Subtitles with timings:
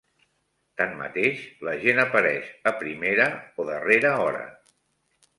[0.81, 3.27] Tanmateix, la gent apareix a primera
[3.61, 4.41] o darrera hora.